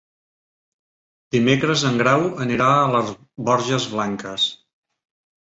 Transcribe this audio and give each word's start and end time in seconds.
Dimecres 1.35 1.83
en 1.89 1.99
Grau 1.99 2.25
anirà 2.47 2.71
a 2.79 2.89
les 2.95 3.13
Borges 3.51 3.87
Blanques. 3.95 4.49